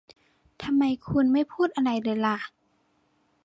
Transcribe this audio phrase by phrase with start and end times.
[0.63, 2.37] ทำไมคุณไม่พูดอะไรเลยล่ะ